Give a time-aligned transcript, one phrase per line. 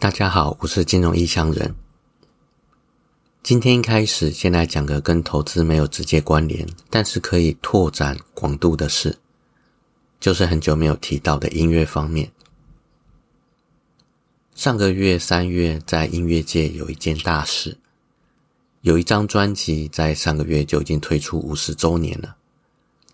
[0.00, 1.74] 大家好，我是金融异乡人。
[3.42, 9.18] 今天一开始，先来讲个跟投资没有直接关联，但是可以拓展广度的事，
[10.20, 12.30] 就是很久没有提到的音乐方面。
[14.54, 17.76] 上个月三月，在音乐界有一件大事，
[18.82, 22.36] 有一张专辑在上个月就已经推出五十周年了。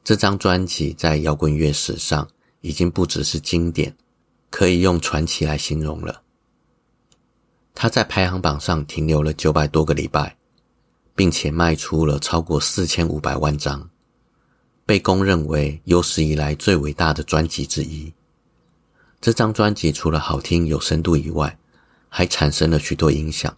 [0.05, 2.29] 这张专辑在摇滚乐史上
[2.61, 3.97] 已经不只是经典，
[4.51, 6.21] 可以用传奇来形容了。
[7.75, 10.37] 他在排行榜上停留了九百多个礼拜，
[11.15, 13.91] 并且卖出了超过四千五百万张，
[14.87, 18.13] 被公认为有史以来最伟大的专辑之一。
[19.21, 21.59] 这张专辑除了好听有深度以外，
[22.09, 23.55] 还产生了许多影响，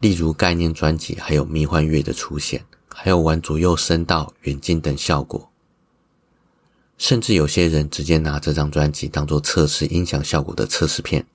[0.00, 2.62] 例如概念专辑，还有迷幻乐的出现，
[2.92, 5.50] 还有玩左右声道、远近等效果，
[6.98, 11.26] 甚至有些人直接拿这张专辑当做测试音响效果的测试片。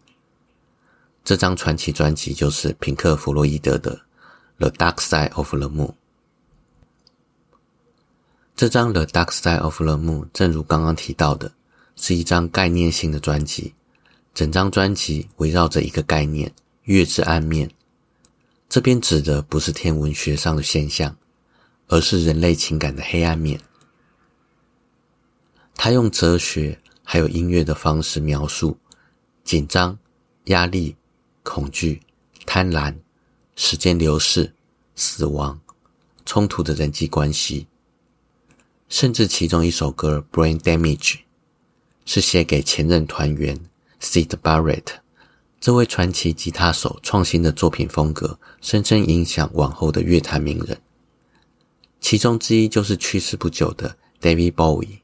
[1.23, 3.95] 这张传奇专辑就是平克·弗洛伊德的
[4.57, 5.87] 《The Dark Side of the Moon》。
[8.55, 11.51] 这张《The Dark Side of the Moon》正如刚刚提到的，
[11.95, 13.73] 是一张概念性的专辑。
[14.33, 16.51] 整张专辑围绕着一个概念——
[16.85, 17.69] 月之暗面。
[18.67, 21.15] 这边指的不是天文学上的现象，
[21.87, 23.59] 而是人类情感的黑暗面。
[25.75, 28.77] 他用哲学还有音乐的方式描述
[29.43, 29.97] 紧张、
[30.45, 30.95] 压力。
[31.43, 32.01] 恐惧、
[32.45, 32.95] 贪婪、
[33.55, 34.53] 时间流逝、
[34.95, 35.59] 死亡、
[36.25, 37.67] 冲突的人际关系，
[38.89, 40.97] 甚至其中一首歌《Brain Damage》
[42.05, 43.59] 是写给前任团员
[43.99, 44.85] Sid Barrett
[45.59, 50.81] 这位传奇吉他手创新的作品风格，深深影响往后的乐坛名人。
[51.99, 54.99] 其中之一就是去世不久的 David Bowie。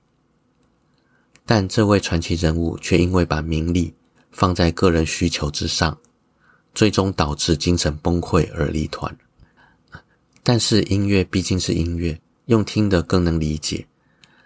[1.46, 3.94] 但这位传奇人物却因为把名利
[4.32, 5.98] 放在个人需求之上。
[6.78, 9.18] 最终导致精神崩溃而离团，
[10.44, 13.84] 但是音乐毕竟是音乐，用听的更能理解。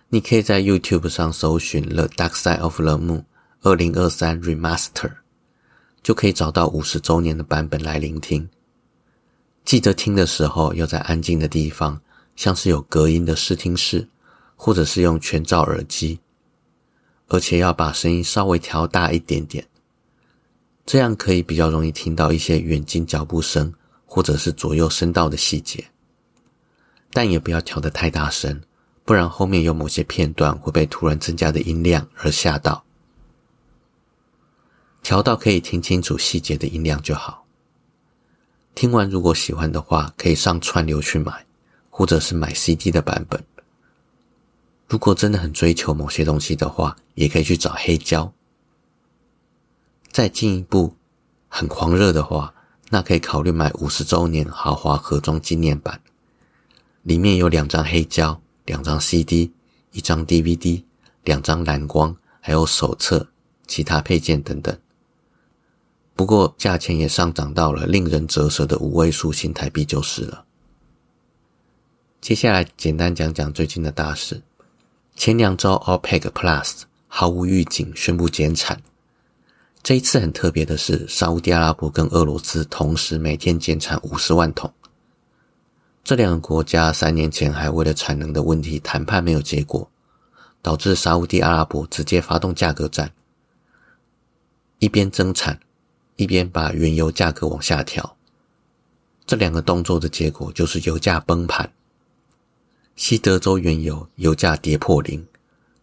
[0.08, 3.18] 你可以在 YouTube 上搜寻《The Dark Side of the Moon》
[3.64, 5.12] 二零二三 Remaster，
[6.02, 8.48] 就可以找到五十周年的版本来聆听。
[9.66, 12.00] 记得听的时候要在安静的地方，
[12.38, 14.08] 像是有隔音的视听室，
[14.56, 16.18] 或者是用全罩耳机，
[17.28, 19.68] 而且要把声音稍微调大一点点。
[20.86, 23.74] 这样可以比较容易听到一些远近脚步声，
[24.06, 25.86] 或者是左右声道的细节，
[27.12, 28.62] 但也不要调得太大声，
[29.06, 32.84] 不然后面有某些片段会被突然增加的音量而吓到。
[35.02, 37.46] 调到可以听清楚细节的音量就好。
[38.76, 41.46] 听完如果喜欢的话，可以上串流去买，
[41.90, 43.44] 或者是买 CD 的版本。
[44.88, 48.32] 如果真的很追求某些东西的话，也可以去找黑胶。
[50.12, 50.94] 再进一步，
[51.48, 52.54] 很狂热的话，
[52.90, 56.02] 那可以考虑买五十周年豪华盒装纪念版，
[57.04, 59.54] 里面有两张黑胶、两张 CD、
[59.94, 60.84] 一张 DVD、
[61.24, 63.30] 两张蓝光，还有手册、
[63.68, 64.78] 其他配件等等。
[66.14, 70.44] 不过价钱也上涨到了令人折舌的五位数新台币就是了。
[72.20, 74.42] 接下来简单讲讲最近的大事，
[75.16, 78.82] 前两周 OPEC Plus 毫无预警宣布减产。
[79.84, 84.72] 这一次很特别的是，沙地阿拉伯跟俄罗斯同时每天减产五十万桶。
[86.04, 89.90] 这两个国家三年前还为了产能的问题谈判没有结果，
[90.62, 93.12] 导致沙地阿拉伯直接发动价格战，
[94.78, 95.60] 一边增产，
[96.16, 98.16] 一边把原油价格往下调。
[99.26, 101.72] 这两个动作的结果就是油价崩盘，
[102.96, 105.26] 西德州原油油价跌破零。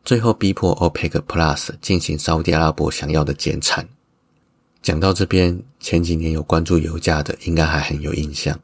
[0.08, 3.86] 最后逼迫 OPEC Plus 进行沙特阿拉伯想要的减产。
[4.80, 8.58] 讲到这边，前几年有关注油价的，应该还很有印象。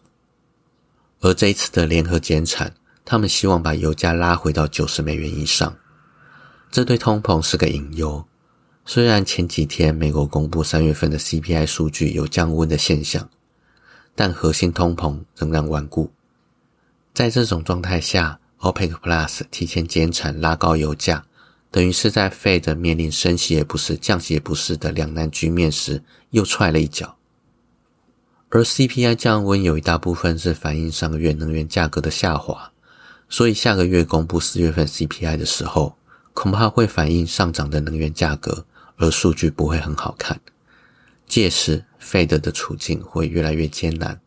[1.20, 2.72] 而这一次的联合减产，
[3.04, 5.76] 他们希望把油价拉回到九十美元以上。
[6.70, 8.24] 这对通膨是个隐忧。
[8.86, 13.28] 虽然前几天美国公布三月份的 CPI 数据有降温的现象，
[14.14, 16.10] 但核心通膨仍然顽固。
[17.12, 21.22] 在这种状态下，OPEC Plus 提前减产，拉高油价。
[21.74, 27.16] 等于是在 Fed 面临升息也不是、降息也不是的两难局面时，又踹了一脚。
[28.50, 32.70] 而 CPI 降温有一大部分是反映上个月能源价格的下滑，
[33.28, 35.96] 所以下个月公布四月份 CPI 的时候，
[36.32, 38.64] 恐怕会反映上涨的能源价格，
[38.98, 40.40] 而数据不会很好看。
[41.26, 44.20] 届时 Fed 的处境会越来越艰难。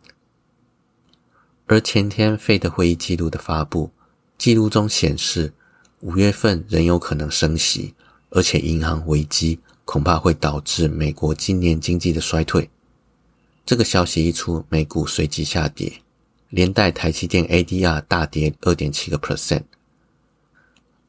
[1.67, 3.91] 而前天 Fed 会议记录的发布，
[4.37, 5.53] 记录中显示。
[6.01, 7.95] 五月份仍有可能升息，
[8.29, 12.69] 而且银行危机恐怕会导致美国今年经济的衰退。
[13.65, 15.91] 这个消息一出，美股随即下跌，
[16.49, 19.63] 连带台积电 ADR 大跌二点七个 percent。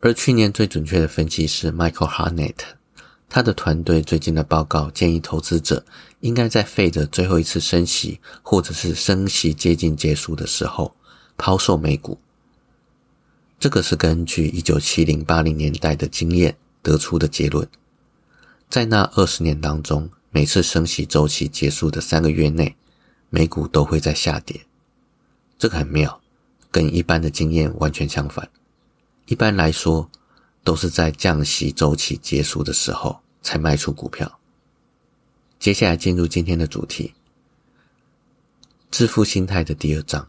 [0.01, 2.55] 而去年最准确的分析师 Michael Harnett，
[3.29, 5.85] 他的团队最近的报告建议投资者
[6.21, 10.97] 应该在费的最后一次升息，或者是升息接近结束的时候
[11.37, 12.19] 抛售美股。
[13.59, 17.69] 这个是根据一九七零八零年代的经验得出的结论。
[18.69, 20.11] 在那二十年当中。
[20.31, 22.77] 每次升息周期结束的三个月内，
[23.31, 24.61] 美股都会在下跌。
[25.59, 26.21] 这个很妙，
[26.71, 28.47] 跟一般的经验完全相反。
[29.25, 30.11] 一般来说，
[30.63, 34.39] 都是在降息周期结束的时候才卖出股票。
[35.59, 37.15] 接下来进入今天的主题：
[38.91, 40.29] 致富心态的第二章。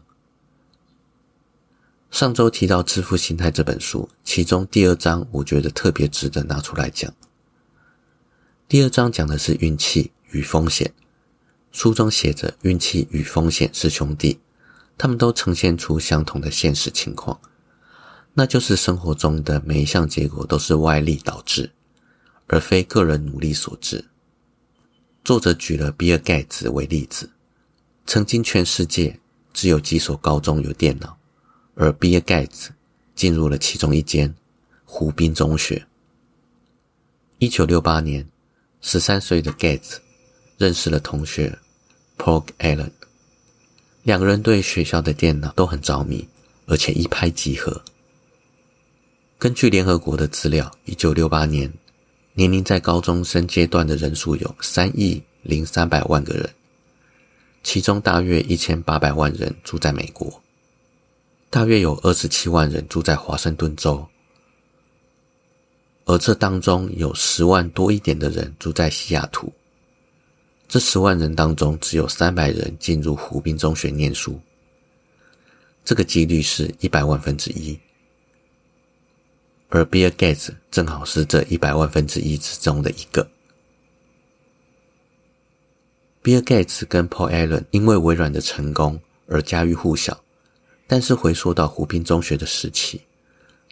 [2.10, 7.12] 上周提到《致富心态》这本书，其中第二章我觉得特别值得拿出来讲。
[8.66, 10.92] 第二章讲的是运气与风险。
[11.70, 14.40] 书中写着，运气与风险是兄弟，
[14.98, 17.40] 他们都呈现出相同的现实情况，
[18.34, 21.70] 那就是生活中的每一项结果都是外力导致，
[22.48, 24.04] 而非个人努力所致。
[25.22, 27.30] 作者举了比尔盖茨为例子，
[28.04, 29.20] 曾经全世界
[29.52, 31.16] 只有几所高中有电脑，
[31.74, 32.70] 而比尔盖茨
[33.14, 34.34] 进入了其中一间
[34.84, 35.86] 湖滨中学。
[37.38, 38.26] 一九六八年。
[38.82, 39.96] 十三岁的 Gates
[40.56, 41.58] 认识了同学
[42.16, 42.90] Paul Allen，
[44.04, 46.26] 两个人对学校的电脑都很着迷，
[46.64, 47.84] 而且一拍即合。
[49.38, 51.70] 根据联合国的资料，一九六八年
[52.32, 56.48] 年龄在高中生阶段的人数有三亿零三百万个人，
[57.62, 60.42] 其中大约一千八百万人住在美国，
[61.50, 64.06] 大约有二十七万人住在华盛顿州。
[66.04, 69.52] 而这当中有十万多一点的人住在西雅图，
[70.68, 74.40] 这十万人当中只有三百人进入湖滨中学念书，
[75.84, 77.78] 这个几率是一百万分之一。
[79.68, 83.28] 而 Bill Gates 正好是这一百万分之一之中的一个。
[86.22, 90.20] Bill Gates 跟 Paul Allen 因为微软的成功而家喻户晓，
[90.92, 93.00] 但是回溯到湖滨中学的时期，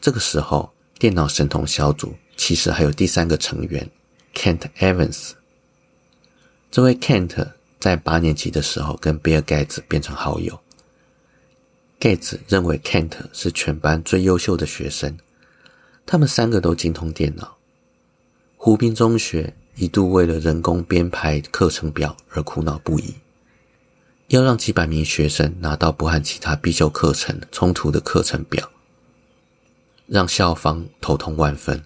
[0.00, 2.14] 这个时候电脑神童小组。
[2.36, 3.90] 其实还有第三个成员
[4.34, 5.32] ，Kent Evans。
[6.70, 7.48] 这位 Kent
[7.80, 10.56] 在八年级的时候跟 Bill Gates 变成好友。
[11.98, 15.18] Gates 认为 Kent 是全班最优秀的学生，
[16.06, 17.56] 他们三个都精通电脑。
[18.56, 23.12] 湖滨中学一度为了人工编排课程表而苦恼不已，
[24.28, 28.70] 要让几百名学生拿到不和其他必修课程冲突的课程表，
[30.06, 31.82] 让校方头痛万分。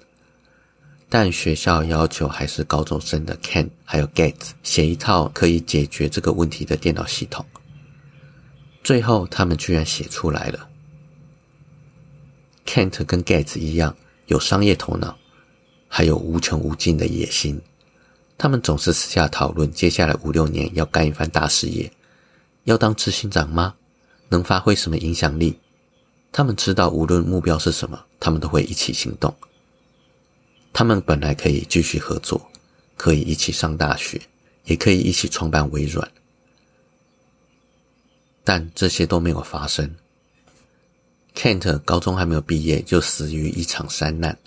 [1.08, 7.44] 但学校要求还是高中生的 Ken 还有 Gates 写一套可以解决这个问题的电脑系统。
[8.82, 10.68] 最后，他们居然写出来了。
[12.66, 13.94] Kent 跟 Gates 一样，
[14.26, 15.16] 有商业头脑，
[15.86, 17.60] 还有无穷无尽的野心。
[18.36, 21.92] 他们总是私下讨论，接下来五六年要干一番大事业，
[22.64, 23.74] 要当执行长吗？
[24.28, 25.58] 能发挥什么影响力？
[26.30, 29.34] 他们知道，无论目标是什么，他们都会一起行动。
[30.72, 32.40] 他们本来可以继续合作，
[32.96, 34.18] 可以一起上大学，
[34.64, 36.10] 也可以一起创办微软，
[38.42, 39.94] 但这些都没有发生。
[41.34, 44.38] Kent 高中还没有毕业就死于一场山难。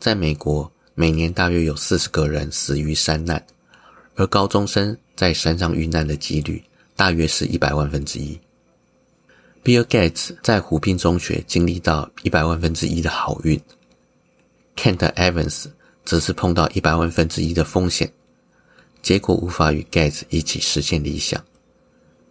[0.00, 3.44] 在美国，每年大约有四十个人死于山难，
[4.16, 6.62] 而高中生在山上遇难的几率
[6.96, 8.40] 大约是一百万分之一。
[9.62, 13.60] Bill Gates 在湖滨中学经历到一百万分之一的好运。
[14.76, 15.66] Kent Evans
[16.04, 18.12] 则是碰到一百万分之一的风险，
[19.02, 21.44] 结果无法与 Gates 一起实现理想。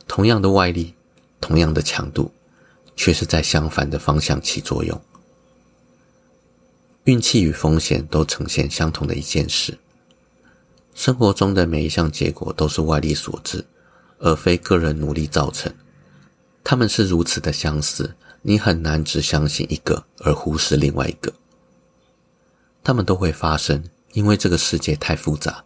[0.07, 0.93] 同样的外力，
[1.41, 2.31] 同样的强度，
[2.95, 5.00] 却是在相反的方向起作用。
[7.03, 9.77] 运气与风险都呈现相同的一件事。
[10.93, 13.65] 生活中的每一项结果都是外力所致，
[14.19, 15.74] 而非个人努力造成。
[16.63, 21.34] 他们是如此的相似，你很难只相信一个而忽视另外一个。
[22.84, 25.63] 他们都会发生，因为这个世界太复杂，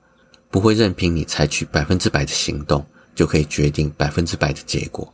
[0.49, 5.13] 不会任凭你采取百分之百的行动就可以决定百分之百的结果。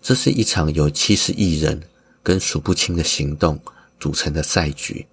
[0.00, 1.82] 这是一场由七十亿人
[2.22, 3.60] 跟数不清的行动
[3.98, 5.06] 组成的赛局，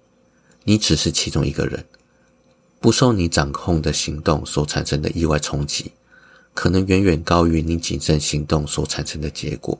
[0.64, 1.84] 你只是其中一个人，
[2.78, 5.92] 不受你掌控的行动所产生的意外冲击，
[6.56, 9.78] 可能远远高于你谨慎行动所产生的结果。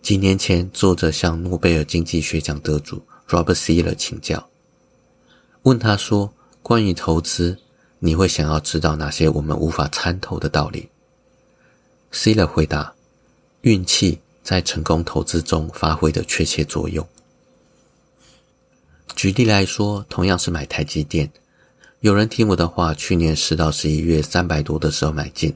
[0.00, 3.02] 几年前，作者向诺贝尔经济学奖得主。
[3.28, 4.48] Robert s e l e r 请教，
[5.62, 6.32] 问他说
[6.62, 7.58] ：“关于投资，
[7.98, 10.88] 你会想要知道哪些我们无法参透的道理
[12.12, 12.94] ？C 了回答：
[13.62, 17.06] 运气在成功投资中发挥的确切作用。
[19.16, 21.32] 举例来说，同样是买台积电，
[22.02, 25.54] 有人听我的话，去年十到十一月三百多的时候买进，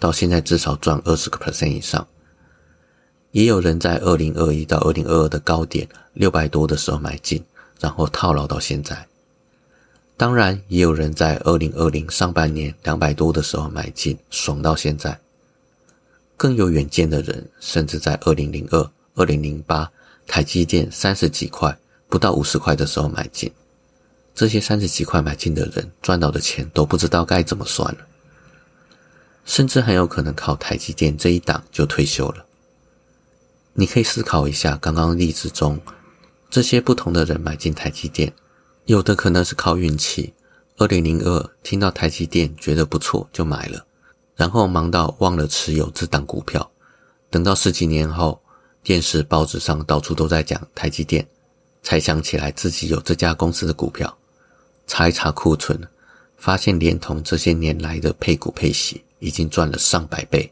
[0.00, 2.04] 到现在至少赚二十个 percent 以上；
[3.30, 7.40] 也有人在二零二一到二零二二的高点六百多的时候买进，
[7.78, 9.06] 然后套牢到现在。
[10.16, 15.16] 当然，也有人在二零二零上半年两百多的时候买进，爽到现在。
[16.36, 19.88] 更有远见的人，甚至在二零零二、二零零八
[20.26, 21.78] 台积电三十几块。
[22.08, 23.48] 不到五十块的时候买进，
[24.36, 28.06] 这些三十几块买进的人赚到的钱都不知道该怎么算了，
[29.46, 32.44] 甚至很有可能靠台积电这一档就退休了。
[33.72, 35.80] 你可以思考一下，刚刚例子中
[36.50, 38.30] 这些不同的人买进台积电，
[38.84, 40.34] 有的可能是靠运气，
[40.76, 43.86] 二零零二听到台积电觉得不错就买了，
[44.34, 46.70] 然后忙到忘了持有这档股票，
[47.30, 48.42] 等到十几年后，
[48.82, 51.26] 电视报纸上到处都在讲台积电。
[51.82, 54.18] 才想起来自己有这家公司的股票，
[54.86, 55.78] 查一查库存，
[56.36, 60.50] 发现连同这些年来的配股配息，已经赚了上百倍。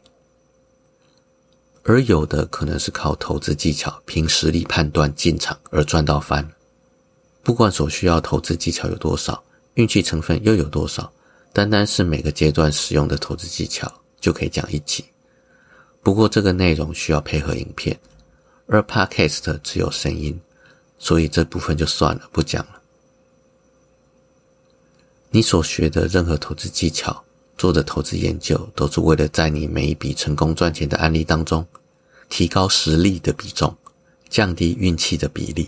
[1.83, 6.47] 而有的可能是靠投资技巧、凭实力判断进场而赚到翻。
[7.43, 9.43] 不管所需要投资技巧有多少，
[9.75, 11.11] 运气成分又有多少，
[11.53, 15.05] 单单是每个阶段使用的投资技巧就可以讲一集。
[16.01, 17.97] 不过这个内容需要配合影片，
[18.67, 20.39] 而 Podcast 只有声音。
[20.97, 22.74] 所以这部分就算了，不讲了。
[25.35, 27.21] 你所学的任何投资技巧、
[27.57, 31.67] 做的投资研究，都是为了在你每一笔成功赚钱的案例当中，
[32.29, 33.75] 提高实力的比重，
[34.29, 35.67] 降低运气的比例。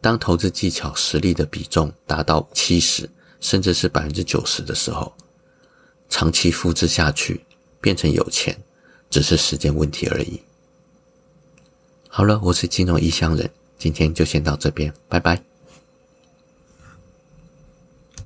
[0.00, 3.06] 当投资技巧、实力的比重达到七十，
[3.38, 5.12] 甚至是百分之九十的时候，
[6.08, 7.44] 长期复制下去，
[7.82, 8.58] 变成有钱，
[9.10, 10.40] 只是时间问题而已。
[12.08, 13.50] 好了，我是金融异乡人。
[13.76, 15.53] 今天就先到这边，拜拜。